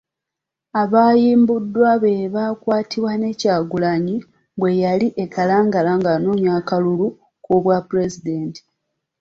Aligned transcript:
Abaayimbuddwa 0.81 1.91
be 2.01 2.13
baakwatibwa 2.35 3.13
ne 3.17 3.31
Kyagulanyi 3.39 4.17
bwe 4.59 4.71
yali 4.83 5.07
e 5.23 5.25
Kalangala 5.33 5.91
ng’anoonya 5.99 6.51
akalulu 6.59 7.07
k’obwa 7.43 7.75
pulezidenti. 7.87 8.61